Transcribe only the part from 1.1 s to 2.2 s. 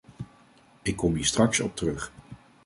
hier straks op terug.